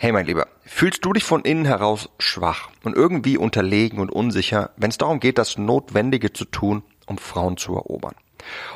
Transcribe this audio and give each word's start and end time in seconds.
Hey 0.00 0.12
mein 0.12 0.26
Lieber, 0.26 0.46
fühlst 0.64 1.04
du 1.04 1.12
dich 1.12 1.24
von 1.24 1.42
innen 1.42 1.64
heraus 1.64 2.08
schwach 2.20 2.70
und 2.84 2.94
irgendwie 2.94 3.36
unterlegen 3.36 3.98
und 3.98 4.12
unsicher, 4.12 4.70
wenn 4.76 4.90
es 4.90 4.96
darum 4.96 5.18
geht, 5.18 5.38
das 5.38 5.58
Notwendige 5.58 6.32
zu 6.32 6.44
tun, 6.44 6.84
um 7.06 7.18
Frauen 7.18 7.56
zu 7.56 7.74
erobern. 7.74 8.14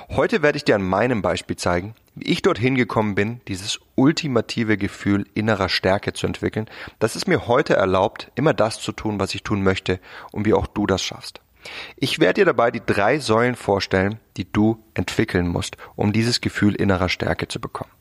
Heute 0.08 0.42
werde 0.42 0.56
ich 0.56 0.64
dir 0.64 0.74
an 0.74 0.82
meinem 0.82 1.22
Beispiel 1.22 1.54
zeigen, 1.54 1.94
wie 2.16 2.26
ich 2.26 2.42
dorthin 2.42 2.74
gekommen 2.74 3.14
bin, 3.14 3.40
dieses 3.46 3.78
ultimative 3.94 4.76
Gefühl 4.76 5.28
innerer 5.32 5.68
Stärke 5.68 6.12
zu 6.12 6.26
entwickeln, 6.26 6.68
das 6.98 7.14
es 7.14 7.28
mir 7.28 7.46
heute 7.46 7.76
erlaubt, 7.76 8.32
immer 8.34 8.52
das 8.52 8.80
zu 8.80 8.90
tun, 8.90 9.20
was 9.20 9.32
ich 9.36 9.44
tun 9.44 9.62
möchte 9.62 10.00
und 10.32 10.44
wie 10.44 10.54
auch 10.54 10.66
du 10.66 10.88
das 10.88 11.04
schaffst. 11.04 11.40
Ich 11.94 12.18
werde 12.18 12.40
dir 12.40 12.46
dabei 12.46 12.72
die 12.72 12.82
drei 12.84 13.20
Säulen 13.20 13.54
vorstellen, 13.54 14.18
die 14.36 14.50
du 14.50 14.82
entwickeln 14.94 15.46
musst, 15.46 15.76
um 15.94 16.12
dieses 16.12 16.40
Gefühl 16.40 16.74
innerer 16.74 17.08
Stärke 17.08 17.46
zu 17.46 17.60
bekommen. 17.60 17.92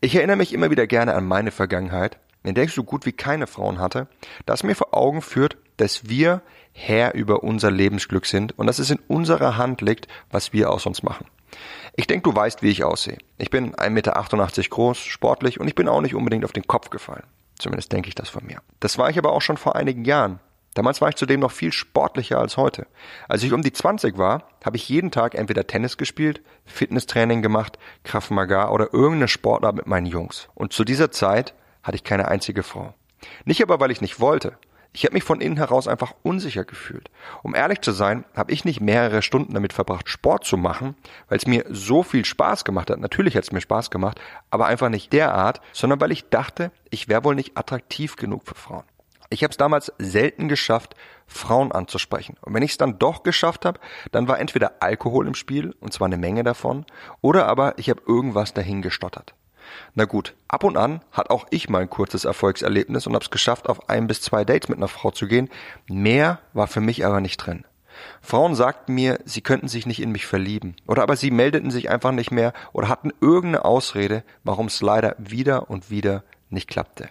Ich 0.00 0.14
erinnere 0.14 0.36
mich 0.36 0.54
immer 0.54 0.70
wieder 0.70 0.86
gerne 0.86 1.14
an 1.14 1.26
meine 1.26 1.50
Vergangenheit, 1.50 2.18
in 2.46 2.54
der 2.54 2.64
ich 2.64 2.72
so 2.72 2.84
gut 2.84 3.06
wie 3.06 3.12
keine 3.12 3.46
Frauen 3.46 3.78
hatte, 3.78 4.08
das 4.44 4.62
mir 4.62 4.74
vor 4.74 4.94
Augen 4.94 5.22
führt, 5.22 5.56
dass 5.76 6.08
wir 6.08 6.42
Herr 6.72 7.14
über 7.14 7.42
unser 7.42 7.70
Lebensglück 7.70 8.26
sind 8.26 8.58
und 8.58 8.66
dass 8.66 8.78
es 8.78 8.90
in 8.90 8.98
unserer 9.08 9.56
Hand 9.56 9.80
liegt, 9.80 10.08
was 10.30 10.52
wir 10.52 10.70
aus 10.70 10.86
uns 10.86 11.02
machen. 11.02 11.26
Ich 11.94 12.06
denke, 12.06 12.30
du 12.30 12.36
weißt, 12.36 12.62
wie 12.62 12.70
ich 12.70 12.84
aussehe. 12.84 13.18
Ich 13.38 13.50
bin 13.50 13.74
1,88 13.74 13.90
Meter 13.90 14.12
groß, 14.68 14.98
sportlich 14.98 15.58
und 15.58 15.68
ich 15.68 15.74
bin 15.74 15.88
auch 15.88 16.02
nicht 16.02 16.14
unbedingt 16.14 16.44
auf 16.44 16.52
den 16.52 16.66
Kopf 16.66 16.90
gefallen. 16.90 17.24
Zumindest 17.58 17.92
denke 17.92 18.08
ich 18.08 18.14
das 18.14 18.28
von 18.28 18.44
mir. 18.44 18.58
Das 18.80 18.98
war 18.98 19.08
ich 19.08 19.18
aber 19.18 19.32
auch 19.32 19.40
schon 19.40 19.56
vor 19.56 19.76
einigen 19.76 20.04
Jahren. 20.04 20.40
Damals 20.74 21.00
war 21.00 21.08
ich 21.08 21.16
zudem 21.16 21.40
noch 21.40 21.52
viel 21.52 21.72
sportlicher 21.72 22.38
als 22.38 22.58
heute. 22.58 22.86
Als 23.28 23.42
ich 23.42 23.54
um 23.54 23.62
die 23.62 23.72
20 23.72 24.18
war, 24.18 24.50
habe 24.62 24.76
ich 24.76 24.90
jeden 24.90 25.10
Tag 25.10 25.34
entweder 25.34 25.66
Tennis 25.66 25.96
gespielt, 25.96 26.42
Fitnesstraining 26.66 27.40
gemacht, 27.40 27.78
Kraft 28.04 28.30
Maga 28.30 28.68
oder 28.68 28.92
irgendeine 28.92 29.28
Sportart 29.28 29.74
mit 29.74 29.86
meinen 29.86 30.04
Jungs. 30.04 30.50
Und 30.54 30.74
zu 30.74 30.84
dieser 30.84 31.10
Zeit 31.10 31.54
hatte 31.86 31.96
ich 31.96 32.04
keine 32.04 32.28
einzige 32.28 32.62
Frau. 32.62 32.94
Nicht 33.44 33.62
aber, 33.62 33.80
weil 33.80 33.90
ich 33.90 34.00
nicht 34.00 34.20
wollte. 34.20 34.58
Ich 34.92 35.04
habe 35.04 35.12
mich 35.12 35.24
von 35.24 35.42
innen 35.42 35.58
heraus 35.58 35.88
einfach 35.88 36.14
unsicher 36.22 36.64
gefühlt. 36.64 37.10
Um 37.42 37.54
ehrlich 37.54 37.82
zu 37.82 37.92
sein, 37.92 38.24
habe 38.34 38.50
ich 38.52 38.64
nicht 38.64 38.80
mehrere 38.80 39.20
Stunden 39.20 39.52
damit 39.52 39.74
verbracht, 39.74 40.08
Sport 40.08 40.44
zu 40.46 40.56
machen, 40.56 40.96
weil 41.28 41.36
es 41.36 41.46
mir 41.46 41.66
so 41.68 42.02
viel 42.02 42.24
Spaß 42.24 42.64
gemacht 42.64 42.88
hat. 42.88 42.98
Natürlich 42.98 43.36
hat 43.36 43.44
es 43.44 43.52
mir 43.52 43.60
Spaß 43.60 43.90
gemacht, 43.90 44.18
aber 44.50 44.66
einfach 44.66 44.88
nicht 44.88 45.12
derart, 45.12 45.60
sondern 45.72 46.00
weil 46.00 46.12
ich 46.12 46.30
dachte, 46.30 46.72
ich 46.88 47.08
wäre 47.08 47.24
wohl 47.24 47.34
nicht 47.34 47.58
attraktiv 47.58 48.16
genug 48.16 48.46
für 48.46 48.54
Frauen. 48.54 48.84
Ich 49.28 49.42
habe 49.42 49.50
es 49.50 49.58
damals 49.58 49.92
selten 49.98 50.48
geschafft, 50.48 50.94
Frauen 51.26 51.72
anzusprechen. 51.72 52.36
Und 52.40 52.54
wenn 52.54 52.62
ich 52.62 52.70
es 52.70 52.78
dann 52.78 52.98
doch 52.98 53.22
geschafft 53.22 53.64
habe, 53.64 53.80
dann 54.12 54.28
war 54.28 54.38
entweder 54.38 54.76
Alkohol 54.80 55.26
im 55.26 55.34
Spiel, 55.34 55.74
und 55.80 55.92
zwar 55.92 56.06
eine 56.06 56.16
Menge 56.16 56.42
davon, 56.42 56.86
oder 57.20 57.46
aber 57.48 57.78
ich 57.78 57.90
habe 57.90 58.00
irgendwas 58.06 58.54
dahin 58.54 58.80
gestottert. 58.80 59.34
Na 59.94 60.04
gut, 60.04 60.34
ab 60.48 60.64
und 60.64 60.76
an 60.76 61.00
hat 61.12 61.30
auch 61.30 61.46
ich 61.50 61.68
mal 61.68 61.82
ein 61.82 61.90
kurzes 61.90 62.24
Erfolgserlebnis 62.24 63.06
und 63.06 63.14
hab's 63.14 63.30
geschafft, 63.30 63.68
auf 63.68 63.88
ein 63.88 64.06
bis 64.06 64.20
zwei 64.20 64.44
Dates 64.44 64.68
mit 64.68 64.78
einer 64.78 64.88
Frau 64.88 65.10
zu 65.10 65.26
gehen. 65.26 65.48
Mehr 65.88 66.40
war 66.52 66.66
für 66.66 66.80
mich 66.80 67.04
aber 67.04 67.20
nicht 67.20 67.38
drin. 67.38 67.64
Frauen 68.20 68.54
sagten 68.54 68.94
mir, 68.94 69.18
sie 69.24 69.40
könnten 69.40 69.68
sich 69.68 69.86
nicht 69.86 70.02
in 70.02 70.12
mich 70.12 70.26
verlieben. 70.26 70.76
Oder 70.86 71.02
aber 71.02 71.16
sie 71.16 71.30
meldeten 71.30 71.70
sich 71.70 71.88
einfach 71.88 72.12
nicht 72.12 72.30
mehr 72.30 72.52
oder 72.72 72.88
hatten 72.88 73.12
irgendeine 73.20 73.64
Ausrede, 73.64 74.22
warum 74.44 74.66
es 74.66 74.82
leider 74.82 75.16
wieder 75.18 75.70
und 75.70 75.90
wieder 75.90 76.24
nicht 76.50 76.68
klappte. 76.68 77.08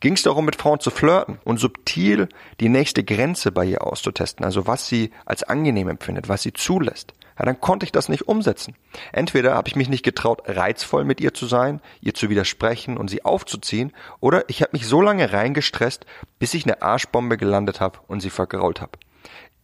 Ging 0.00 0.14
es 0.14 0.22
darum, 0.22 0.46
mit 0.46 0.56
Frauen 0.56 0.80
zu 0.80 0.90
flirten 0.90 1.38
und 1.44 1.58
subtil 1.58 2.28
die 2.60 2.70
nächste 2.70 3.04
Grenze 3.04 3.52
bei 3.52 3.66
ihr 3.66 3.86
auszutesten, 3.86 4.44
also 4.44 4.66
was 4.66 4.88
sie 4.88 5.10
als 5.26 5.42
angenehm 5.42 5.88
empfindet, 5.88 6.28
was 6.28 6.42
sie 6.42 6.54
zulässt 6.54 7.12
ja, 7.40 7.46
dann 7.46 7.58
konnte 7.58 7.84
ich 7.84 7.92
das 7.92 8.10
nicht 8.10 8.28
umsetzen. 8.28 8.76
Entweder 9.12 9.54
habe 9.54 9.66
ich 9.66 9.74
mich 9.74 9.88
nicht 9.88 10.04
getraut, 10.04 10.42
reizvoll 10.44 11.06
mit 11.06 11.22
ihr 11.22 11.32
zu 11.32 11.46
sein, 11.46 11.80
ihr 12.02 12.12
zu 12.12 12.28
widersprechen 12.28 12.98
und 12.98 13.08
sie 13.08 13.24
aufzuziehen, 13.24 13.92
oder 14.20 14.44
ich 14.50 14.60
habe 14.60 14.72
mich 14.72 14.86
so 14.86 15.00
lange 15.00 15.32
reingestresst, 15.32 16.04
bis 16.38 16.52
ich 16.52 16.66
eine 16.66 16.82
Arschbombe 16.82 17.38
gelandet 17.38 17.80
habe 17.80 17.98
und 18.08 18.20
sie 18.20 18.28
vergrault 18.28 18.82
habe. 18.82 18.98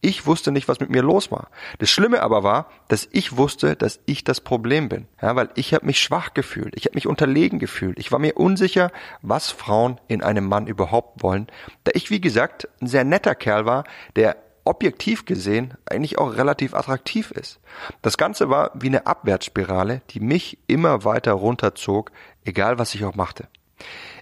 Ich 0.01 0.25
wusste 0.25 0.51
nicht, 0.51 0.67
was 0.67 0.79
mit 0.79 0.89
mir 0.89 1.03
los 1.03 1.31
war. 1.31 1.49
Das 1.77 1.91
Schlimme 1.91 2.23
aber 2.23 2.41
war, 2.41 2.71
dass 2.87 3.07
ich 3.11 3.37
wusste, 3.37 3.75
dass 3.75 3.99
ich 4.07 4.23
das 4.23 4.41
Problem 4.41 4.89
bin. 4.89 5.07
Ja, 5.21 5.35
weil 5.35 5.49
ich 5.53 5.75
habe 5.75 5.85
mich 5.85 5.99
schwach 5.99 6.33
gefühlt, 6.33 6.73
ich 6.75 6.85
habe 6.85 6.95
mich 6.95 7.05
unterlegen 7.05 7.59
gefühlt. 7.59 7.99
Ich 7.99 8.11
war 8.11 8.17
mir 8.17 8.37
unsicher, 8.37 8.91
was 9.21 9.51
Frauen 9.51 9.99
in 10.07 10.23
einem 10.23 10.47
Mann 10.47 10.65
überhaupt 10.65 11.21
wollen, 11.21 11.45
da 11.83 11.91
ich, 11.93 12.09
wie 12.09 12.21
gesagt, 12.21 12.67
ein 12.81 12.87
sehr 12.87 13.03
netter 13.03 13.35
Kerl 13.35 13.67
war, 13.67 13.83
der 14.15 14.35
objektiv 14.67 15.25
gesehen 15.25 15.73
eigentlich 15.85 16.17
auch 16.17 16.35
relativ 16.35 16.73
attraktiv 16.73 17.31
ist. 17.31 17.59
Das 18.01 18.17
Ganze 18.17 18.49
war 18.49 18.71
wie 18.75 18.87
eine 18.87 19.07
Abwärtsspirale, 19.07 20.01
die 20.11 20.19
mich 20.19 20.59
immer 20.67 21.03
weiter 21.03 21.33
runterzog, 21.33 22.11
egal 22.45 22.77
was 22.77 22.93
ich 22.93 23.05
auch 23.05 23.15
machte. 23.15 23.47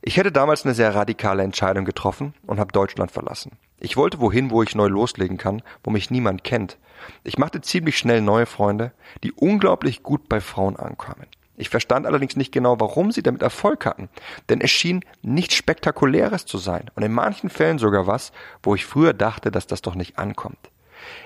Ich 0.01 0.17
hätte 0.17 0.31
damals 0.31 0.65
eine 0.65 0.73
sehr 0.73 0.93
radikale 0.93 1.43
Entscheidung 1.43 1.85
getroffen 1.85 2.33
und 2.45 2.59
habe 2.59 2.71
Deutschland 2.71 3.11
verlassen. 3.11 3.57
Ich 3.79 3.97
wollte 3.97 4.19
wohin, 4.19 4.51
wo 4.51 4.63
ich 4.63 4.75
neu 4.75 4.87
loslegen 4.87 5.37
kann, 5.37 5.61
wo 5.83 5.91
mich 5.91 6.11
niemand 6.11 6.43
kennt. 6.43 6.77
Ich 7.23 7.37
machte 7.37 7.61
ziemlich 7.61 7.97
schnell 7.97 8.21
neue 8.21 8.45
Freunde, 8.45 8.91
die 9.23 9.31
unglaublich 9.31 10.03
gut 10.03 10.29
bei 10.29 10.41
Frauen 10.41 10.75
ankamen. 10.75 11.27
Ich 11.57 11.69
verstand 11.69 12.05
allerdings 12.05 12.35
nicht 12.35 12.51
genau, 12.51 12.79
warum 12.79 13.11
sie 13.11 13.23
damit 13.23 13.41
Erfolg 13.41 13.85
hatten, 13.85 14.09
denn 14.49 14.61
es 14.61 14.71
schien 14.71 15.03
nichts 15.21 15.55
Spektakuläres 15.55 16.45
zu 16.45 16.57
sein 16.57 16.91
und 16.95 17.03
in 17.03 17.13
manchen 17.13 17.49
Fällen 17.49 17.79
sogar 17.79 18.07
was, 18.07 18.31
wo 18.61 18.75
ich 18.75 18.85
früher 18.85 19.13
dachte, 19.13 19.51
dass 19.51 19.67
das 19.67 19.81
doch 19.81 19.95
nicht 19.95 20.17
ankommt. 20.17 20.69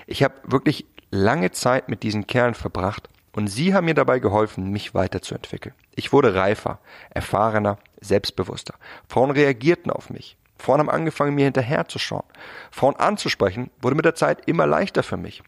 Ich 0.06 0.22
habe 0.22 0.34
wirklich 0.44 0.86
lange 1.10 1.50
Zeit 1.50 1.88
mit 1.88 2.02
diesen 2.02 2.26
Kerlen 2.26 2.54
verbracht 2.54 3.08
und 3.32 3.48
sie 3.48 3.74
haben 3.74 3.86
mir 3.86 3.94
dabei 3.94 4.18
geholfen, 4.18 4.70
mich 4.70 4.94
weiterzuentwickeln. 4.94 5.74
Ich 5.94 6.12
wurde 6.12 6.34
reifer, 6.34 6.80
erfahrener, 7.10 7.78
selbstbewusster. 8.00 8.74
Frauen 9.08 9.30
reagierten 9.30 9.90
auf 9.90 10.10
mich. 10.10 10.36
Frauen 10.60 10.80
haben 10.80 10.90
angefangen, 10.90 11.34
mir 11.34 11.44
hinterherzuschauen. 11.44 12.24
Frauen 12.70 12.96
anzusprechen 12.96 13.70
wurde 13.80 13.96
mit 13.96 14.04
der 14.04 14.14
Zeit 14.14 14.46
immer 14.46 14.66
leichter 14.66 15.02
für 15.02 15.16
mich. 15.16 15.42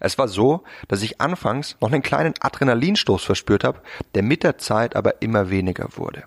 Es 0.00 0.18
war 0.18 0.28
so, 0.28 0.64
dass 0.88 1.02
ich 1.02 1.20
anfangs 1.20 1.76
noch 1.80 1.90
einen 1.90 2.02
kleinen 2.02 2.34
Adrenalinstoß 2.40 3.24
verspürt 3.24 3.64
habe, 3.64 3.80
der 4.14 4.22
mit 4.22 4.42
der 4.42 4.58
Zeit 4.58 4.96
aber 4.96 5.22
immer 5.22 5.50
weniger 5.50 5.88
wurde. 5.96 6.24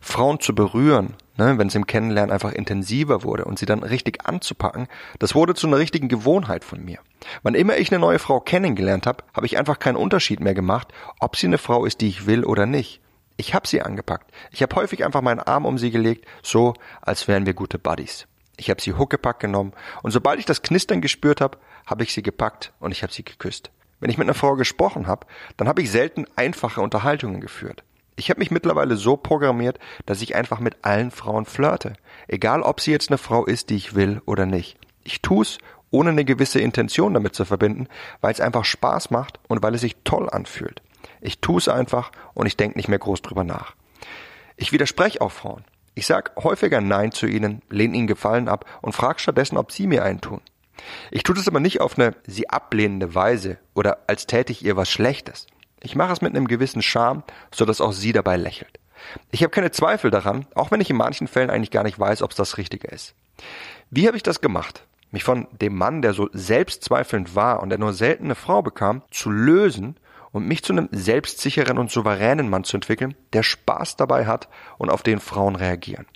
Frauen 0.00 0.40
zu 0.40 0.54
berühren, 0.54 1.14
ne, 1.36 1.58
wenn 1.58 1.68
es 1.68 1.74
im 1.74 1.86
Kennenlernen 1.86 2.32
einfach 2.32 2.52
intensiver 2.52 3.22
wurde 3.22 3.44
und 3.44 3.58
sie 3.58 3.66
dann 3.66 3.82
richtig 3.82 4.26
anzupacken, 4.26 4.88
das 5.18 5.34
wurde 5.34 5.54
zu 5.54 5.66
einer 5.66 5.78
richtigen 5.78 6.08
Gewohnheit 6.08 6.64
von 6.64 6.84
mir. 6.84 6.98
Wann 7.42 7.54
immer 7.54 7.76
ich 7.76 7.92
eine 7.92 8.00
neue 8.00 8.18
Frau 8.18 8.40
kennengelernt 8.40 9.06
habe, 9.06 9.24
habe 9.34 9.46
ich 9.46 9.58
einfach 9.58 9.78
keinen 9.78 9.96
Unterschied 9.96 10.40
mehr 10.40 10.54
gemacht, 10.54 10.88
ob 11.20 11.36
sie 11.36 11.46
eine 11.46 11.58
Frau 11.58 11.84
ist, 11.84 12.00
die 12.00 12.08
ich 12.08 12.26
will 12.26 12.44
oder 12.44 12.66
nicht. 12.66 13.00
Ich 13.40 13.54
habe 13.54 13.68
sie 13.68 13.80
angepackt. 13.80 14.32
Ich 14.50 14.62
habe 14.62 14.74
häufig 14.74 15.04
einfach 15.04 15.22
meinen 15.22 15.38
Arm 15.38 15.64
um 15.64 15.78
sie 15.78 15.92
gelegt, 15.92 16.26
so 16.42 16.74
als 17.00 17.28
wären 17.28 17.46
wir 17.46 17.54
gute 17.54 17.78
Buddies. 17.78 18.26
Ich 18.56 18.68
habe 18.68 18.82
sie 18.82 18.94
Huckepack 18.94 19.38
genommen 19.38 19.74
und 20.02 20.10
sobald 20.10 20.40
ich 20.40 20.44
das 20.44 20.62
Knistern 20.62 21.00
gespürt 21.00 21.40
habe, 21.40 21.56
habe 21.86 22.02
ich 22.02 22.12
sie 22.12 22.22
gepackt 22.22 22.72
und 22.80 22.90
ich 22.90 23.04
habe 23.04 23.12
sie 23.12 23.22
geküsst. 23.22 23.70
Wenn 24.00 24.10
ich 24.10 24.18
mit 24.18 24.26
einer 24.26 24.34
Frau 24.34 24.56
gesprochen 24.56 25.06
habe, 25.06 25.24
dann 25.56 25.68
habe 25.68 25.82
ich 25.82 25.90
selten 25.92 26.26
einfache 26.34 26.80
Unterhaltungen 26.80 27.40
geführt. 27.40 27.84
Ich 28.16 28.28
habe 28.28 28.40
mich 28.40 28.50
mittlerweile 28.50 28.96
so 28.96 29.16
programmiert, 29.16 29.78
dass 30.04 30.20
ich 30.20 30.34
einfach 30.34 30.58
mit 30.58 30.78
allen 30.82 31.12
Frauen 31.12 31.46
flirte, 31.46 31.92
egal 32.26 32.62
ob 32.62 32.80
sie 32.80 32.90
jetzt 32.90 33.08
eine 33.08 33.18
Frau 33.18 33.44
ist, 33.44 33.70
die 33.70 33.76
ich 33.76 33.94
will 33.94 34.20
oder 34.26 34.46
nicht. 34.46 34.78
Ich 35.04 35.22
tu's, 35.22 35.58
ohne 35.92 36.10
eine 36.10 36.24
gewisse 36.24 36.58
Intention 36.58 37.14
damit 37.14 37.36
zu 37.36 37.44
verbinden, 37.44 37.86
weil 38.20 38.32
es 38.32 38.40
einfach 38.40 38.64
Spaß 38.64 39.12
macht 39.12 39.38
und 39.46 39.62
weil 39.62 39.76
es 39.76 39.82
sich 39.82 39.94
toll 40.02 40.28
anfühlt. 40.28 40.82
Ich 41.20 41.40
tu's 41.40 41.68
einfach 41.68 42.10
und 42.34 42.46
ich 42.46 42.56
denke 42.56 42.78
nicht 42.78 42.88
mehr 42.88 42.98
groß 42.98 43.22
drüber 43.22 43.44
nach. 43.44 43.74
Ich 44.56 44.72
widerspreche 44.72 45.20
auch 45.20 45.32
Frauen. 45.32 45.64
Ich 45.94 46.06
sag 46.06 46.32
häufiger 46.36 46.80
Nein 46.80 47.12
zu 47.12 47.26
ihnen, 47.26 47.62
lehne 47.70 47.96
ihnen 47.96 48.06
Gefallen 48.06 48.48
ab 48.48 48.64
und 48.82 48.92
frage 48.92 49.18
stattdessen, 49.18 49.56
ob 49.56 49.72
sie 49.72 49.86
mir 49.86 50.04
einen 50.04 50.20
tun. 50.20 50.40
Ich 51.10 51.22
tue 51.22 51.34
das 51.34 51.48
aber 51.48 51.60
nicht 51.60 51.80
auf 51.80 51.98
eine 51.98 52.14
sie 52.26 52.48
ablehnende 52.48 53.14
Weise 53.14 53.58
oder 53.74 53.98
als 54.06 54.26
täte 54.26 54.52
ich 54.52 54.64
ihr 54.64 54.76
was 54.76 54.90
Schlechtes. 54.90 55.46
Ich 55.80 55.96
mache 55.96 56.12
es 56.12 56.20
mit 56.20 56.34
einem 56.34 56.48
gewissen 56.48 56.82
Charme, 56.82 57.22
so 57.52 57.64
dass 57.64 57.80
auch 57.80 57.92
sie 57.92 58.12
dabei 58.12 58.36
lächelt. 58.36 58.78
Ich 59.30 59.42
habe 59.42 59.50
keine 59.50 59.70
Zweifel 59.70 60.10
daran, 60.10 60.46
auch 60.54 60.70
wenn 60.70 60.80
ich 60.80 60.90
in 60.90 60.96
manchen 60.96 61.28
Fällen 61.28 61.50
eigentlich 61.50 61.70
gar 61.70 61.84
nicht 61.84 61.98
weiß, 61.98 62.22
ob 62.22 62.30
es 62.30 62.36
das 62.36 62.58
Richtige 62.58 62.88
ist. 62.88 63.14
Wie 63.90 64.06
habe 64.06 64.16
ich 64.16 64.22
das 64.22 64.40
gemacht? 64.40 64.84
Mich 65.10 65.24
von 65.24 65.46
dem 65.52 65.76
Mann, 65.76 66.02
der 66.02 66.12
so 66.12 66.28
selbstzweifelnd 66.32 67.34
war 67.34 67.62
und 67.62 67.70
der 67.70 67.78
nur 67.78 67.92
selten 67.92 68.24
eine 68.24 68.34
Frau 68.34 68.60
bekam, 68.60 69.02
zu 69.10 69.30
lösen 69.30 69.96
und 70.32 70.46
mich 70.46 70.62
zu 70.62 70.72
einem 70.72 70.88
selbstsicheren 70.92 71.78
und 71.78 71.90
souveränen 71.90 72.48
Mann 72.48 72.64
zu 72.64 72.76
entwickeln, 72.76 73.14
der 73.32 73.42
Spaß 73.42 73.96
dabei 73.96 74.26
hat 74.26 74.48
und 74.76 74.90
auf 74.90 75.02
den 75.02 75.20
Frauen 75.20 75.56
reagieren. 75.56 76.06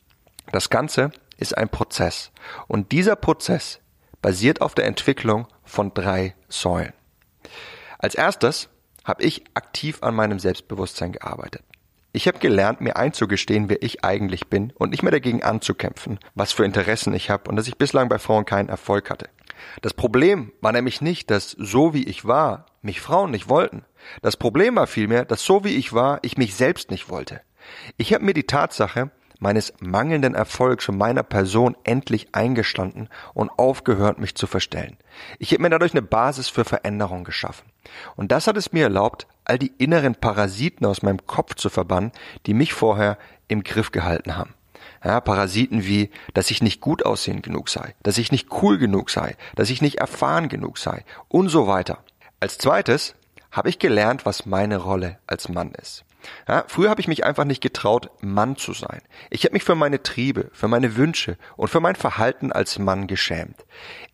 Das 0.50 0.70
Ganze 0.70 1.12
ist 1.38 1.56
ein 1.56 1.68
Prozess 1.68 2.30
und 2.68 2.92
dieser 2.92 3.16
Prozess 3.16 3.80
basiert 4.20 4.60
auf 4.60 4.74
der 4.74 4.86
Entwicklung 4.86 5.48
von 5.64 5.94
drei 5.94 6.34
Säulen. 6.48 6.92
Als 7.98 8.14
erstes 8.14 8.68
habe 9.04 9.22
ich 9.22 9.44
aktiv 9.54 10.02
an 10.02 10.14
meinem 10.14 10.38
Selbstbewusstsein 10.38 11.12
gearbeitet. 11.12 11.64
Ich 12.14 12.28
habe 12.28 12.38
gelernt, 12.38 12.82
mir 12.82 12.96
einzugestehen, 12.96 13.70
wer 13.70 13.82
ich 13.82 14.04
eigentlich 14.04 14.48
bin 14.48 14.72
und 14.76 14.90
nicht 14.90 15.02
mehr 15.02 15.12
dagegen 15.12 15.42
anzukämpfen, 15.42 16.18
was 16.34 16.52
für 16.52 16.66
Interessen 16.66 17.14
ich 17.14 17.30
habe 17.30 17.48
und 17.48 17.56
dass 17.56 17.68
ich 17.68 17.78
bislang 17.78 18.10
bei 18.10 18.18
Frauen 18.18 18.44
keinen 18.44 18.68
Erfolg 18.68 19.08
hatte. 19.08 19.30
Das 19.80 19.94
Problem 19.94 20.52
war 20.60 20.72
nämlich 20.72 21.00
nicht, 21.00 21.30
dass 21.30 21.52
so 21.52 21.94
wie 21.94 22.04
ich 22.04 22.26
war, 22.26 22.66
mich 22.82 23.00
Frauen 23.00 23.30
nicht 23.30 23.48
wollten. 23.48 23.86
Das 24.20 24.36
Problem 24.36 24.76
war 24.76 24.86
vielmehr, 24.86 25.24
dass 25.24 25.42
so 25.42 25.64
wie 25.64 25.74
ich 25.76 25.94
war, 25.94 26.18
ich 26.20 26.36
mich 26.36 26.54
selbst 26.54 26.90
nicht 26.90 27.08
wollte. 27.08 27.40
Ich 27.96 28.12
habe 28.12 28.24
mir 28.24 28.34
die 28.34 28.46
Tatsache 28.46 29.10
meines 29.42 29.74
mangelnden 29.80 30.34
Erfolgs 30.34 30.88
und 30.88 30.96
meiner 30.96 31.24
Person 31.24 31.76
endlich 31.84 32.28
eingestanden 32.32 33.08
und 33.34 33.50
aufgehört, 33.50 34.18
mich 34.18 34.34
zu 34.36 34.46
verstellen. 34.46 34.96
Ich 35.38 35.52
habe 35.52 35.62
mir 35.62 35.70
dadurch 35.70 35.92
eine 35.92 36.02
Basis 36.02 36.48
für 36.48 36.64
Veränderung 36.64 37.24
geschaffen. 37.24 37.66
Und 38.16 38.32
das 38.32 38.46
hat 38.46 38.56
es 38.56 38.72
mir 38.72 38.84
erlaubt, 38.84 39.26
all 39.44 39.58
die 39.58 39.72
inneren 39.78 40.14
Parasiten 40.14 40.86
aus 40.86 41.02
meinem 41.02 41.26
Kopf 41.26 41.56
zu 41.56 41.68
verbannen, 41.68 42.12
die 42.46 42.54
mich 42.54 42.72
vorher 42.72 43.18
im 43.48 43.64
Griff 43.64 43.90
gehalten 43.90 44.36
haben. 44.36 44.54
Ja, 45.04 45.20
Parasiten 45.20 45.84
wie, 45.84 46.10
dass 46.32 46.52
ich 46.52 46.62
nicht 46.62 46.80
gut 46.80 47.04
aussehen 47.04 47.42
genug 47.42 47.68
sei, 47.68 47.96
dass 48.04 48.18
ich 48.18 48.30
nicht 48.30 48.48
cool 48.62 48.78
genug 48.78 49.10
sei, 49.10 49.36
dass 49.56 49.70
ich 49.70 49.82
nicht 49.82 49.98
erfahren 49.98 50.48
genug 50.48 50.78
sei 50.78 51.04
und 51.28 51.48
so 51.48 51.66
weiter. 51.66 51.98
Als 52.38 52.58
zweites 52.58 53.16
habe 53.50 53.68
ich 53.68 53.80
gelernt, 53.80 54.24
was 54.24 54.46
meine 54.46 54.76
Rolle 54.76 55.18
als 55.26 55.48
Mann 55.48 55.72
ist. 55.72 56.04
Ja, 56.48 56.64
früher 56.68 56.90
habe 56.90 57.00
ich 57.00 57.08
mich 57.08 57.24
einfach 57.24 57.44
nicht 57.44 57.60
getraut, 57.60 58.10
Mann 58.20 58.56
zu 58.56 58.72
sein. 58.72 59.00
Ich 59.30 59.44
habe 59.44 59.54
mich 59.54 59.64
für 59.64 59.74
meine 59.74 60.02
Triebe, 60.02 60.50
für 60.52 60.68
meine 60.68 60.96
Wünsche 60.96 61.36
und 61.56 61.68
für 61.68 61.80
mein 61.80 61.96
Verhalten 61.96 62.52
als 62.52 62.78
Mann 62.78 63.06
geschämt. 63.06 63.64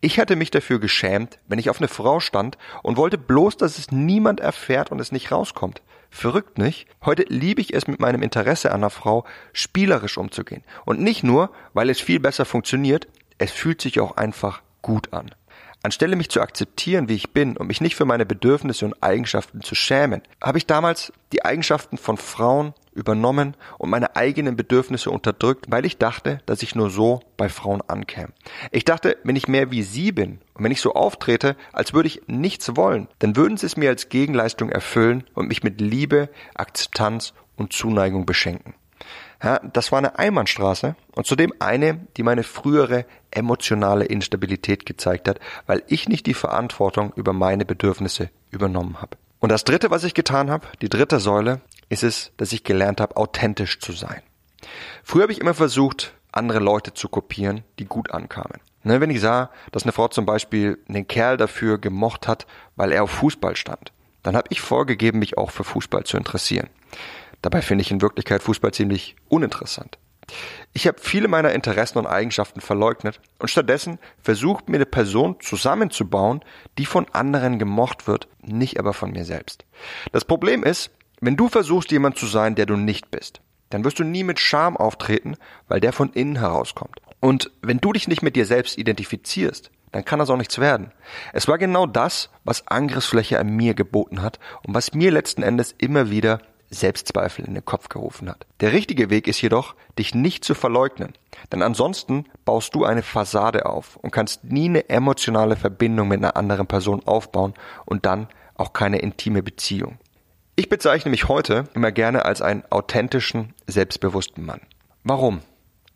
Ich 0.01 0.19
hatte 0.19 0.35
mich 0.35 0.51
dafür 0.51 0.79
geschämt, 0.79 1.39
wenn 1.47 1.59
ich 1.59 1.69
auf 1.69 1.79
eine 1.79 1.87
Frau 1.87 2.19
stand 2.19 2.57
und 2.83 2.97
wollte 2.97 3.17
bloß, 3.17 3.57
dass 3.57 3.77
es 3.77 3.91
niemand 3.91 4.39
erfährt 4.39 4.91
und 4.91 4.99
es 4.99 5.11
nicht 5.11 5.31
rauskommt. 5.31 5.81
Verrückt 6.09 6.57
nicht? 6.57 6.87
Heute 7.05 7.23
liebe 7.27 7.61
ich 7.61 7.73
es 7.73 7.87
mit 7.87 7.99
meinem 7.99 8.23
Interesse 8.23 8.71
an 8.71 8.77
einer 8.81 8.89
Frau 8.89 9.25
spielerisch 9.53 10.17
umzugehen. 10.17 10.63
Und 10.85 10.99
nicht 10.99 11.23
nur, 11.23 11.51
weil 11.73 11.89
es 11.89 12.01
viel 12.01 12.19
besser 12.19 12.45
funktioniert, 12.45 13.07
es 13.37 13.51
fühlt 13.51 13.81
sich 13.81 13.99
auch 13.99 14.17
einfach 14.17 14.61
gut 14.81 15.13
an. 15.13 15.31
Anstelle 15.81 16.17
mich 16.17 16.29
zu 16.29 16.41
akzeptieren, 16.41 17.07
wie 17.07 17.15
ich 17.15 17.31
bin 17.31 17.55
und 17.55 17.67
mich 17.67 17.79
nicht 17.79 17.95
für 17.95 18.03
meine 18.03 18.25
Bedürfnisse 18.25 18.85
und 18.85 19.01
Eigenschaften 19.01 19.61
zu 19.61 19.75
schämen, 19.75 20.21
habe 20.41 20.57
ich 20.57 20.65
damals 20.65 21.13
die 21.31 21.45
Eigenschaften 21.45 21.97
von 21.97 22.17
Frauen 22.17 22.73
übernommen 22.93 23.55
und 23.77 23.89
meine 23.89 24.15
eigenen 24.17 24.57
Bedürfnisse 24.57 25.09
unterdrückt, 25.09 25.67
weil 25.69 25.85
ich 25.85 25.97
dachte, 25.97 26.41
dass 26.45 26.63
ich 26.63 26.75
nur 26.75 26.89
so 26.89 27.21
bei 27.37 27.47
Frauen 27.47 27.81
ankäme. 27.87 28.33
Ich 28.71 28.83
dachte, 28.83 29.17
wenn 29.23 29.37
ich 29.37 29.47
mehr 29.47 29.71
wie 29.71 29.83
sie 29.83 30.11
bin 30.11 30.41
und 30.53 30.65
wenn 30.65 30.71
ich 30.71 30.81
so 30.81 30.93
auftrete, 30.93 31.55
als 31.71 31.93
würde 31.93 32.07
ich 32.07 32.23
nichts 32.27 32.75
wollen, 32.75 33.07
dann 33.19 33.37
würden 33.37 33.55
sie 33.55 33.65
es 33.65 33.77
mir 33.77 33.89
als 33.89 34.09
Gegenleistung 34.09 34.69
erfüllen 34.69 35.23
und 35.33 35.47
mich 35.47 35.63
mit 35.63 35.79
Liebe, 35.79 36.29
Akzeptanz 36.55 37.33
und 37.55 37.71
Zuneigung 37.71 38.25
beschenken. 38.25 38.73
Ja, 39.41 39.59
das 39.59 39.93
war 39.93 39.99
eine 39.99 40.19
Einbahnstraße 40.19 40.97
und 41.15 41.25
zudem 41.25 41.53
eine, 41.59 42.07
die 42.17 42.23
meine 42.23 42.43
frühere 42.43 43.05
emotionale 43.31 44.05
Instabilität 44.05 44.85
gezeigt 44.85 45.27
hat, 45.27 45.39
weil 45.65 45.83
ich 45.87 46.07
nicht 46.09 46.25
die 46.25 46.33
Verantwortung 46.33 47.13
über 47.15 47.33
meine 47.33 47.65
Bedürfnisse 47.65 48.29
übernommen 48.51 49.01
habe. 49.01 49.17
Und 49.39 49.49
das 49.49 49.63
Dritte, 49.63 49.89
was 49.89 50.03
ich 50.03 50.13
getan 50.13 50.49
habe, 50.49 50.67
die 50.81 50.89
dritte 50.89 51.19
Säule, 51.19 51.61
ist 51.87 52.03
es, 52.03 52.31
dass 52.37 52.51
ich 52.53 52.63
gelernt 52.63 53.01
habe, 53.01 53.17
authentisch 53.17 53.79
zu 53.79 53.93
sein. 53.93 54.21
Früher 55.03 55.23
habe 55.23 55.31
ich 55.31 55.41
immer 55.41 55.53
versucht, 55.53 56.13
andere 56.31 56.59
Leute 56.59 56.93
zu 56.93 57.09
kopieren, 57.09 57.63
die 57.79 57.85
gut 57.85 58.11
ankamen. 58.11 58.59
Ne, 58.83 59.01
wenn 59.01 59.09
ich 59.09 59.19
sah, 59.19 59.49
dass 59.71 59.83
eine 59.83 59.91
Frau 59.91 60.07
zum 60.07 60.25
Beispiel 60.25 60.77
einen 60.87 61.07
Kerl 61.07 61.35
dafür 61.35 61.77
gemocht 61.79 62.27
hat, 62.27 62.47
weil 62.75 62.91
er 62.91 63.03
auf 63.03 63.11
Fußball 63.11 63.55
stand, 63.55 63.91
dann 64.23 64.35
habe 64.37 64.47
ich 64.51 64.61
vorgegeben, 64.61 65.19
mich 65.19 65.37
auch 65.37 65.51
für 65.51 65.63
Fußball 65.63 66.05
zu 66.05 66.17
interessieren. 66.17 66.69
Dabei 67.41 67.61
finde 67.61 67.81
ich 67.81 67.91
in 67.91 68.01
Wirklichkeit 68.01 68.41
Fußball 68.41 68.73
ziemlich 68.73 69.15
uninteressant. 69.27 69.97
Ich 70.73 70.87
habe 70.87 70.99
viele 71.01 71.27
meiner 71.27 71.51
Interessen 71.51 71.97
und 71.97 72.07
Eigenschaften 72.07 72.61
verleugnet 72.61 73.19
und 73.39 73.49
stattdessen 73.49 73.99
versucht, 74.21 74.69
mir 74.69 74.77
eine 74.77 74.85
Person 74.85 75.37
zusammenzubauen, 75.39 76.41
die 76.77 76.85
von 76.85 77.07
anderen 77.13 77.59
gemocht 77.59 78.07
wird, 78.07 78.27
nicht 78.41 78.79
aber 78.79 78.93
von 78.93 79.11
mir 79.11 79.25
selbst. 79.25 79.65
Das 80.11 80.25
Problem 80.25 80.63
ist, 80.63 80.91
wenn 81.21 81.35
du 81.35 81.49
versuchst, 81.49 81.91
jemand 81.91 82.17
zu 82.17 82.27
sein, 82.27 82.55
der 82.55 82.65
du 82.65 82.75
nicht 82.75 83.11
bist, 83.11 83.41
dann 83.69 83.83
wirst 83.83 83.99
du 83.99 84.03
nie 84.03 84.23
mit 84.23 84.39
Scham 84.39 84.77
auftreten, 84.77 85.35
weil 85.67 85.79
der 85.79 85.93
von 85.93 86.11
innen 86.13 86.37
herauskommt. 86.37 87.01
Und 87.19 87.51
wenn 87.61 87.79
du 87.79 87.93
dich 87.93 88.07
nicht 88.07 88.21
mit 88.21 88.35
dir 88.35 88.45
selbst 88.45 88.77
identifizierst, 88.77 89.71
dann 89.91 90.05
kann 90.05 90.19
das 90.19 90.29
auch 90.29 90.37
nichts 90.37 90.59
werden. 90.59 90.91
Es 91.33 91.47
war 91.47 91.57
genau 91.57 91.85
das, 91.85 92.29
was 92.43 92.67
Angriffsfläche 92.67 93.39
an 93.39 93.49
mir 93.49 93.73
geboten 93.73 94.21
hat 94.21 94.39
und 94.65 94.73
was 94.73 94.93
mir 94.93 95.11
letzten 95.11 95.43
Endes 95.43 95.73
immer 95.77 96.09
wieder 96.09 96.39
Selbstzweifel 96.69 97.45
in 97.45 97.53
den 97.53 97.65
Kopf 97.65 97.89
gerufen 97.89 98.29
hat. 98.29 98.45
Der 98.59 98.73
richtige 98.73 99.09
Weg 99.09 99.27
ist 99.27 99.41
jedoch, 99.41 99.75
dich 99.97 100.13
nicht 100.13 100.43
zu 100.43 100.53
verleugnen, 100.53 101.13
denn 101.51 101.61
ansonsten 101.61 102.25
baust 102.45 102.75
du 102.75 102.85
eine 102.85 103.01
Fassade 103.01 103.65
auf 103.65 103.95
und 103.97 104.11
kannst 104.11 104.43
nie 104.43 104.69
eine 104.69 104.89
emotionale 104.89 105.55
Verbindung 105.55 106.07
mit 106.07 106.19
einer 106.19 106.37
anderen 106.37 106.67
Person 106.67 107.01
aufbauen 107.05 107.53
und 107.85 108.05
dann 108.05 108.27
auch 108.55 108.73
keine 108.73 108.99
intime 108.99 109.41
Beziehung. 109.41 109.97
Ich 110.55 110.69
bezeichne 110.69 111.11
mich 111.11 111.27
heute 111.27 111.63
immer 111.73 111.91
gerne 111.91 112.25
als 112.25 112.41
einen 112.41 112.63
authentischen, 112.69 113.53
selbstbewussten 113.67 114.45
Mann. 114.45 114.61
Warum? 115.03 115.39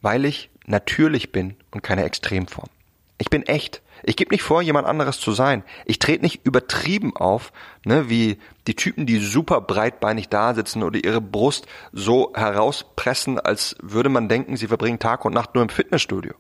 Weil 0.02 0.26
ich 0.26 0.50
natürlich 0.66 1.32
bin 1.32 1.58
und 1.72 1.84
keine 1.84 2.06
Extremform. 2.06 2.70
Ich 3.18 3.30
bin 3.30 3.44
echt. 3.44 3.82
Ich 4.04 4.18
gebe 4.18 4.34
nicht 4.34 4.44
vor, 4.44 4.62
jemand 4.62 4.88
anderes 4.88 5.20
zu 5.20 5.32
sein. 5.32 5.64
Ich 5.86 6.00
trete 6.00 6.24
nicht 6.24 6.46
übertrieben 6.46 7.16
auf, 7.16 7.54
ne, 7.86 8.10
wie 8.10 8.38
die 8.68 8.76
Typen, 8.76 9.06
die 9.06 9.18
super 9.18 9.62
breitbeinig 9.62 10.30
da 10.30 10.54
sitzen 10.54 10.84
oder 10.84 11.02
ihre 11.02 11.22
Brust 11.22 11.68
so 11.94 12.34
herauspressen, 12.36 13.40
als 13.40 13.76
würde 13.82 14.10
man 14.10 14.28
denken, 14.28 14.58
sie 14.58 14.68
verbringen 14.68 15.00
Tag 15.00 15.24
und 15.26 15.34
Nacht 15.34 15.56
nur 15.56 15.64
im 15.64 15.70
Fitnessstudio. 15.70 16.34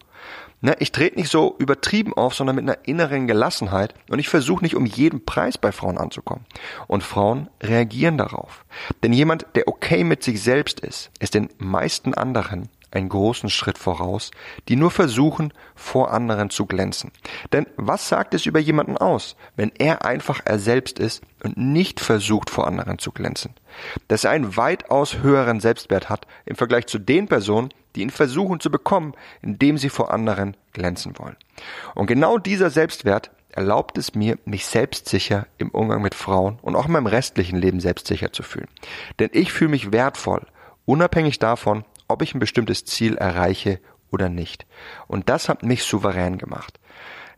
Ne, 0.61 0.75
ich 0.79 0.91
trete 0.91 1.17
nicht 1.17 1.29
so 1.29 1.55
übertrieben 1.59 2.13
auf, 2.13 2.33
sondern 2.33 2.55
mit 2.55 2.63
einer 2.63 2.85
inneren 2.87 3.27
Gelassenheit 3.27 3.93
und 4.09 4.19
ich 4.19 4.29
versuche 4.29 4.63
nicht 4.63 4.75
um 4.75 4.85
jeden 4.85 5.25
Preis 5.25 5.57
bei 5.57 5.71
Frauen 5.71 5.97
anzukommen. 5.97 6.45
Und 6.87 7.03
Frauen 7.03 7.49
reagieren 7.61 8.17
darauf. 8.17 8.65
Denn 9.03 9.13
jemand, 9.13 9.45
der 9.55 9.67
okay 9.67 10.03
mit 10.03 10.23
sich 10.23 10.41
selbst 10.41 10.79
ist, 10.79 11.11
ist 11.19 11.33
den 11.33 11.49
meisten 11.57 12.13
anderen 12.13 12.69
einen 12.93 13.09
großen 13.09 13.49
Schritt 13.49 13.77
voraus, 13.77 14.31
die 14.67 14.75
nur 14.75 14.91
versuchen, 14.91 15.53
vor 15.75 16.11
anderen 16.11 16.49
zu 16.49 16.65
glänzen. 16.65 17.11
Denn 17.51 17.67
was 17.75 18.07
sagt 18.07 18.33
es 18.33 18.45
über 18.45 18.59
jemanden 18.59 18.97
aus, 18.97 19.35
wenn 19.55 19.71
er 19.77 20.05
einfach 20.05 20.41
er 20.45 20.59
selbst 20.59 20.99
ist 20.99 21.23
und 21.43 21.57
nicht 21.57 21.99
versucht, 21.99 22.49
vor 22.49 22.67
anderen 22.67 22.99
zu 22.99 23.11
glänzen? 23.11 23.55
Dass 24.07 24.23
er 24.23 24.31
einen 24.31 24.55
weitaus 24.55 25.17
höheren 25.19 25.59
Selbstwert 25.59 26.09
hat 26.09 26.27
im 26.45 26.55
Vergleich 26.55 26.85
zu 26.85 26.99
den 26.99 27.27
Personen, 27.27 27.69
die 27.95 28.01
ihn 28.01 28.09
versuchen 28.09 28.59
zu 28.59 28.69
bekommen, 28.71 29.13
indem 29.41 29.77
sie 29.77 29.89
vor 29.89 30.11
anderen 30.11 30.55
glänzen 30.73 31.17
wollen. 31.17 31.37
Und 31.95 32.07
genau 32.07 32.37
dieser 32.37 32.69
Selbstwert 32.69 33.31
erlaubt 33.49 33.97
es 33.97 34.15
mir, 34.15 34.37
mich 34.45 34.65
selbstsicher 34.65 35.47
im 35.57 35.69
Umgang 35.69 36.01
mit 36.01 36.15
Frauen 36.15 36.57
und 36.61 36.75
auch 36.75 36.87
in 36.87 36.91
meinem 36.91 37.05
restlichen 37.05 37.57
Leben 37.57 37.79
selbstsicher 37.79 38.33
zu 38.33 38.43
fühlen. 38.43 38.67
Denn 39.19 39.29
ich 39.31 39.53
fühle 39.53 39.71
mich 39.71 39.91
wertvoll, 39.91 40.45
unabhängig 40.85 41.39
davon, 41.39 41.85
ob 42.07 42.21
ich 42.21 42.33
ein 42.33 42.39
bestimmtes 42.39 42.85
Ziel 42.85 43.15
erreiche 43.17 43.79
oder 44.11 44.29
nicht. 44.29 44.65
Und 45.07 45.29
das 45.29 45.49
hat 45.49 45.63
mich 45.63 45.83
souverän 45.83 46.37
gemacht. 46.37 46.79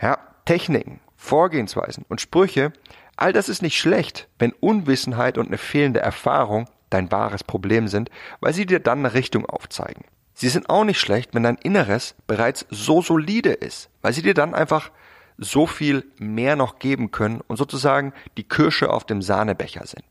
Ja, 0.02 0.20
Techniken, 0.46 1.00
Vorgehensweisen 1.16 2.06
und 2.10 2.22
Sprüche, 2.22 2.74
all 3.16 3.34
das 3.34 3.50
ist 3.50 3.62
nicht 3.62 3.78
schlecht, 3.78 4.28
wenn 4.38 4.52
Unwissenheit 4.52 5.38
und 5.38 5.48
eine 5.48 5.58
fehlende 5.58 6.02
Erfahrung 6.02 6.70
dein 6.90 7.12
wahres 7.12 7.44
Problem 7.44 7.88
sind, 7.88 8.10
weil 8.42 8.54
sie 8.54 8.66
dir 8.66 8.80
dann 8.80 9.00
eine 9.00 9.14
Richtung 9.14 9.46
aufzeigen. 9.46 10.06
Sie 10.34 10.50
sind 10.50 10.70
auch 10.70 10.84
nicht 10.84 11.00
schlecht, 11.00 11.34
wenn 11.34 11.44
dein 11.44 11.56
Inneres 11.56 12.16
bereits 12.28 12.66
so 12.70 13.02
solide 13.02 13.54
ist, 13.54 13.90
weil 14.02 14.14
sie 14.14 14.22
dir 14.22 14.34
dann 14.34 14.54
einfach 14.54 14.92
so 15.38 15.66
viel 15.66 16.06
mehr 16.18 16.56
noch 16.56 16.80
geben 16.80 17.12
können 17.12 17.42
und 17.48 17.58
sozusagen 17.58 18.14
die 18.38 18.48
Kirsche 18.48 18.90
auf 18.90 19.06
dem 19.06 19.22
Sahnebecher 19.22 19.86
sind. 19.86 20.06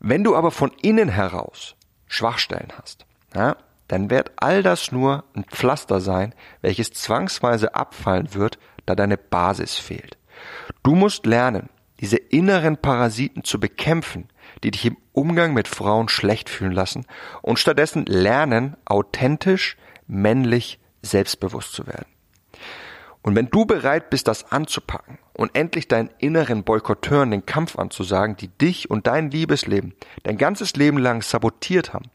Wenn 0.00 0.24
du 0.24 0.36
aber 0.36 0.50
von 0.50 0.72
innen 0.82 1.08
heraus 1.08 1.74
Schwachstellen 2.06 2.72
hast, 2.80 3.06
ja, 3.34 3.56
dann 3.88 4.10
wird 4.10 4.32
all 4.36 4.62
das 4.62 4.92
nur 4.92 5.24
ein 5.34 5.44
Pflaster 5.44 6.00
sein, 6.00 6.34
welches 6.60 6.90
zwangsweise 6.90 7.74
abfallen 7.74 8.34
wird, 8.34 8.58
da 8.86 8.94
deine 8.94 9.16
Basis 9.16 9.76
fehlt. 9.76 10.18
Du 10.82 10.94
musst 10.94 11.26
lernen, 11.26 11.70
diese 12.00 12.16
inneren 12.16 12.76
Parasiten 12.76 13.44
zu 13.44 13.58
bekämpfen, 13.58 14.28
die 14.62 14.70
dich 14.70 14.84
im 14.84 14.96
Umgang 15.12 15.52
mit 15.52 15.68
Frauen 15.68 16.08
schlecht 16.08 16.48
fühlen 16.48 16.72
lassen 16.72 17.06
und 17.42 17.58
stattdessen 17.58 18.06
lernen, 18.06 18.76
authentisch, 18.84 19.76
männlich, 20.06 20.78
selbstbewusst 21.02 21.72
zu 21.72 21.86
werden. 21.86 22.06
Und 23.22 23.34
wenn 23.34 23.50
du 23.50 23.66
bereit 23.66 24.10
bist, 24.10 24.28
das 24.28 24.52
anzupacken 24.52 25.18
und 25.34 25.54
endlich 25.54 25.88
deinen 25.88 26.10
inneren 26.18 26.62
Boykotteuren 26.62 27.30
den 27.30 27.46
Kampf 27.46 27.78
anzusagen, 27.78 28.36
die 28.36 28.48
dich 28.48 28.90
und 28.90 29.06
dein 29.06 29.30
Liebesleben 29.30 29.94
dein 30.22 30.38
ganzes 30.38 30.76
Leben 30.76 30.98
lang 30.98 31.22
sabotiert 31.22 31.92
haben, 31.92 32.10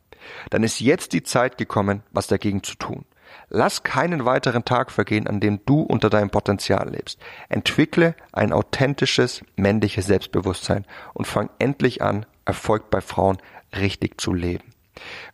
dann 0.49 0.63
ist 0.63 0.79
jetzt 0.79 1.13
die 1.13 1.23
Zeit 1.23 1.57
gekommen, 1.57 2.03
was 2.11 2.27
dagegen 2.27 2.63
zu 2.63 2.75
tun. 2.75 3.05
Lass 3.49 3.83
keinen 3.83 4.25
weiteren 4.25 4.65
Tag 4.65 4.91
vergehen, 4.91 5.27
an 5.27 5.39
dem 5.39 5.59
du 5.65 5.81
unter 5.81 6.09
deinem 6.09 6.29
Potenzial 6.29 6.89
lebst. 6.89 7.19
Entwickle 7.49 8.15
ein 8.31 8.53
authentisches, 8.53 9.43
männliches 9.55 10.07
Selbstbewusstsein 10.07 10.85
und 11.13 11.25
fang 11.25 11.49
endlich 11.59 12.01
an, 12.01 12.25
Erfolg 12.45 12.89
bei 12.89 13.01
Frauen 13.01 13.37
richtig 13.77 14.19
zu 14.19 14.33
leben. 14.33 14.73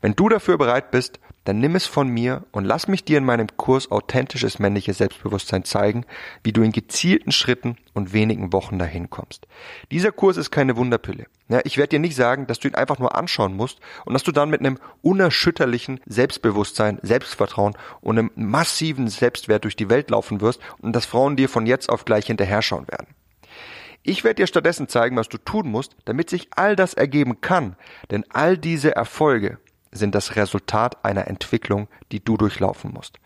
Wenn 0.01 0.15
du 0.15 0.29
dafür 0.29 0.57
bereit 0.57 0.91
bist, 0.91 1.19
dann 1.49 1.59
nimm 1.59 1.73
es 1.73 1.87
von 1.87 2.07
mir 2.09 2.45
und 2.51 2.63
lass 2.63 2.87
mich 2.87 3.05
dir 3.05 3.17
in 3.17 3.25
meinem 3.25 3.47
Kurs 3.57 3.89
authentisches 3.89 4.59
männliches 4.59 4.99
Selbstbewusstsein 4.99 5.63
zeigen, 5.63 6.05
wie 6.43 6.53
du 6.53 6.61
in 6.61 6.71
gezielten 6.71 7.31
Schritten 7.31 7.75
und 7.95 8.13
wenigen 8.13 8.53
Wochen 8.53 8.77
dahin 8.77 9.09
kommst. 9.09 9.47
Dieser 9.89 10.11
Kurs 10.11 10.37
ist 10.37 10.51
keine 10.51 10.77
Wunderpille. 10.77 11.25
Ja, 11.47 11.61
ich 11.63 11.77
werde 11.77 11.89
dir 11.89 11.99
nicht 11.99 12.15
sagen, 12.15 12.45
dass 12.45 12.59
du 12.59 12.67
ihn 12.67 12.75
einfach 12.75 12.99
nur 12.99 13.15
anschauen 13.15 13.55
musst 13.55 13.79
und 14.05 14.13
dass 14.13 14.21
du 14.21 14.31
dann 14.31 14.51
mit 14.51 14.59
einem 14.59 14.77
unerschütterlichen 15.01 16.01
Selbstbewusstsein, 16.05 16.99
Selbstvertrauen 17.01 17.75
und 18.01 18.19
einem 18.19 18.29
massiven 18.35 19.07
Selbstwert 19.07 19.63
durch 19.63 19.75
die 19.75 19.89
Welt 19.89 20.11
laufen 20.11 20.41
wirst 20.41 20.61
und 20.83 20.95
dass 20.95 21.07
Frauen 21.07 21.35
dir 21.35 21.49
von 21.49 21.65
jetzt 21.65 21.89
auf 21.89 22.05
gleich 22.05 22.27
hinterher 22.27 22.61
schauen 22.61 22.87
werden. 22.89 23.07
Ich 24.03 24.23
werde 24.23 24.35
dir 24.35 24.47
stattdessen 24.47 24.87
zeigen, 24.87 25.17
was 25.17 25.29
du 25.29 25.39
tun 25.39 25.71
musst, 25.71 25.95
damit 26.05 26.29
sich 26.29 26.49
all 26.55 26.75
das 26.75 26.93
ergeben 26.93 27.41
kann, 27.41 27.75
denn 28.11 28.23
all 28.29 28.55
diese 28.55 28.95
Erfolge 28.95 29.57
sind 29.91 30.15
das 30.15 30.35
Resultat 30.35 31.03
einer 31.03 31.27
Entwicklung, 31.27 31.87
die 32.11 32.23
du 32.23 32.37
durchlaufen 32.37 32.93
musst. 32.93 33.19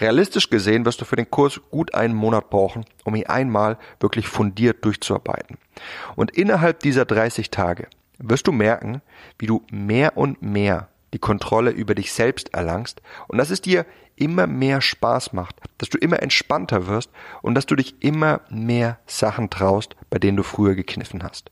Realistisch 0.00 0.50
gesehen 0.50 0.84
wirst 0.84 1.00
du 1.00 1.04
für 1.04 1.16
den 1.16 1.30
Kurs 1.30 1.60
gut 1.70 1.94
einen 1.94 2.14
Monat 2.14 2.50
brauchen, 2.50 2.84
um 3.04 3.14
ihn 3.14 3.26
einmal 3.26 3.78
wirklich 4.00 4.26
fundiert 4.26 4.84
durchzuarbeiten. 4.84 5.58
Und 6.16 6.32
innerhalb 6.32 6.80
dieser 6.80 7.04
30 7.04 7.50
Tage 7.50 7.88
wirst 8.18 8.46
du 8.46 8.52
merken, 8.52 9.00
wie 9.38 9.46
du 9.46 9.64
mehr 9.70 10.16
und 10.16 10.42
mehr 10.42 10.88
die 11.14 11.18
Kontrolle 11.18 11.70
über 11.70 11.94
dich 11.94 12.12
selbst 12.12 12.52
erlangst 12.52 13.00
und 13.28 13.38
dass 13.38 13.50
es 13.50 13.62
dir 13.62 13.86
immer 14.16 14.46
mehr 14.46 14.80
Spaß 14.80 15.32
macht, 15.32 15.56
dass 15.78 15.88
du 15.88 15.98
immer 15.98 16.22
entspannter 16.22 16.86
wirst 16.86 17.10
und 17.40 17.54
dass 17.54 17.66
du 17.66 17.76
dich 17.76 18.02
immer 18.02 18.40
mehr 18.50 18.98
Sachen 19.06 19.48
traust, 19.48 19.96
bei 20.10 20.18
denen 20.18 20.36
du 20.36 20.42
früher 20.42 20.74
gekniffen 20.74 21.22
hast. 21.22 21.50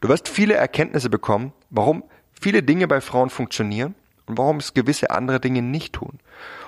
Du 0.00 0.08
wirst 0.08 0.28
viele 0.28 0.54
Erkenntnisse 0.54 1.10
bekommen, 1.10 1.52
warum 1.70 2.04
viele 2.40 2.62
Dinge 2.62 2.88
bei 2.88 3.00
Frauen 3.00 3.30
funktionieren 3.30 3.94
und 4.26 4.38
warum 4.38 4.58
es 4.58 4.74
gewisse 4.74 5.10
andere 5.10 5.40
Dinge 5.40 5.62
nicht 5.62 5.94
tun. 5.94 6.18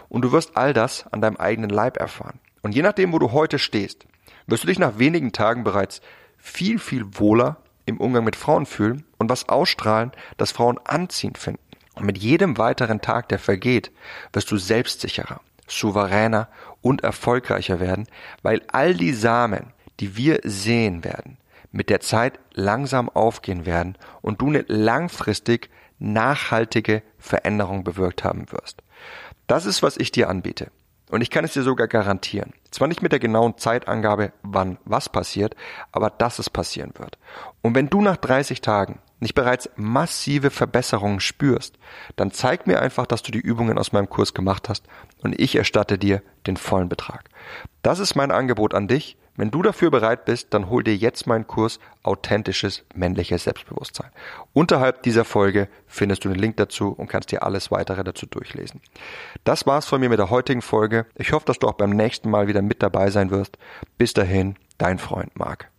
Und 0.09 0.23
du 0.23 0.33
wirst 0.33 0.57
all 0.57 0.73
das 0.73 1.07
an 1.12 1.21
deinem 1.21 1.37
eigenen 1.37 1.71
Leib 1.71 1.97
erfahren. 1.97 2.41
Und 2.62 2.75
je 2.75 2.83
nachdem, 2.83 3.12
wo 3.12 3.19
du 3.19 3.33
heute 3.33 3.59
stehst, 3.59 4.07
wirst 4.47 4.65
du 4.65 4.69
dich 4.69 4.79
nach 4.79 4.99
wenigen 4.99 5.33
Tagen 5.33 5.65
bereits 5.65 6.00
viel, 6.37 6.79
viel 6.79 7.05
wohler 7.19 7.59
im 7.87 7.99
Umgang 7.99 8.25
mit 8.25 8.37
Frauen 8.37 8.67
fühlen 8.67 9.05
und 9.19 9.31
was 9.31 9.49
ausstrahlen, 9.49 10.12
das 10.37 10.53
Frauen 10.53 10.79
anziehend 10.85 11.39
finden. 11.39 11.62
Und 11.95 12.07
mit 12.07 12.19
jedem 12.19 12.59
weiteren 12.59 13.00
Tag, 13.00 13.29
der 13.29 13.39
vergeht, 13.39 13.91
wirst 14.33 14.50
du 14.50 14.57
selbstsicherer, 14.57 15.41
souveräner 15.67 16.49
und 16.83 17.03
erfolgreicher 17.03 17.81
werden, 17.81 18.07
weil 18.43 18.62
all 18.69 18.95
die 18.95 19.12
Samen, 19.12 19.73
die 20.00 20.16
wir 20.16 20.40
sehen 20.42 21.04
werden, 21.04 21.37
mit 21.73 21.90
der 21.90 22.00
Zeit 22.00 22.38
langsam 22.52 23.09
aufgehen 23.09 23.66
werden 23.66 23.97
und 24.23 24.40
du 24.40 24.49
eine 24.49 24.64
langfristig 24.66 25.71
nachhaltige 25.99 27.02
Veränderung 27.19 27.85
bewirkt 27.85 28.25
haben 28.25 28.50
wirst. 28.50 28.83
Das 29.47 29.66
ist, 29.66 29.83
was 29.83 29.97
ich 29.97 30.11
dir 30.11 30.28
anbiete. 30.28 30.71
Und 31.11 31.23
ich 31.23 31.30
kann 31.30 31.45
es 31.45 31.52
dir 31.52 31.62
sogar 31.62 31.88
garantieren. 31.88 32.52
Zwar 32.71 32.87
nicht 32.87 33.02
mit 33.02 33.11
der 33.11 33.19
genauen 33.19 33.59
Zeitangabe, 33.59 34.33
wann 34.42 34.78
was 34.85 35.09
passiert, 35.09 35.57
aber 35.90 36.09
dass 36.09 36.38
es 36.38 36.49
passieren 36.49 36.92
wird. 36.97 37.19
Und 37.62 37.75
wenn 37.75 37.90
du 37.90 38.00
nach 38.00 38.16
30 38.16 38.61
Tagen 38.61 39.00
nicht 39.19 39.35
bereits 39.35 39.69
massive 39.75 40.50
Verbesserungen 40.50 41.19
spürst, 41.19 41.78
dann 42.14 42.30
zeig 42.30 42.66
mir 42.69 42.80
einfach, 42.80 43.07
dass 43.07 43.23
du 43.23 43.33
die 43.33 43.40
Übungen 43.40 43.76
aus 43.76 43.92
meinem 43.92 44.09
Kurs 44.09 44.35
gemacht 44.35 44.69
hast 44.69 44.87
und 45.19 45.38
ich 45.38 45.57
erstatte 45.57 45.99
dir 45.99 46.23
den 46.47 46.57
vollen 46.57 46.88
Betrag. 46.88 47.25
Das 47.83 47.99
ist 47.99 48.15
mein 48.15 48.31
Angebot 48.31 48.75
an 48.75 48.89
dich 48.89 49.17
wenn 49.41 49.51
du 49.51 49.63
dafür 49.63 49.91
bereit 49.91 50.27
bist, 50.27 50.49
dann 50.51 50.69
hol 50.69 50.85
dir 50.85 50.95
jetzt 50.95 51.27
meinen 51.27 51.47
Kurs 51.47 51.81
Authentisches 52.03 52.85
männliches 52.95 53.45
Selbstbewusstsein. 53.45 54.11
Unterhalb 54.53 55.03
dieser 55.03 55.25
Folge 55.25 55.69
findest 55.87 56.27
du 56.27 56.29
den 56.29 56.39
Link 56.39 56.59
dazu 56.59 56.91
und 56.91 57.09
kannst 57.09 57.33
dir 57.33 57.43
alles 57.43 57.71
weitere 57.71 58.05
dazu 58.05 58.27
durchlesen. 58.27 58.83
Das 59.45 59.67
war's 59.67 59.87
von 59.87 59.99
mir 59.99 60.11
mit 60.11 60.19
der 60.19 60.29
heutigen 60.29 60.61
Folge. 60.61 61.07
Ich 61.15 61.33
hoffe, 61.33 61.47
dass 61.47 61.59
du 61.59 61.69
auch 61.69 61.73
beim 61.73 61.89
nächsten 61.89 62.29
Mal 62.29 62.49
wieder 62.49 62.61
mit 62.61 62.83
dabei 62.83 63.11
sein 63.11 63.31
wirst. 63.31 63.57
Bis 63.97 64.13
dahin, 64.13 64.57
dein 64.77 64.99
Freund 64.99 65.39
Marc. 65.39 65.70